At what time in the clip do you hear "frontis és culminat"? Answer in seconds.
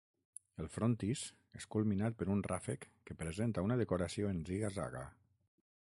0.75-2.17